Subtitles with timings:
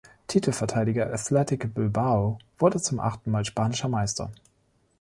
[0.25, 4.31] Titelverteidiger Athletic Bilbao wurde zum achten Mal spanischer Meister.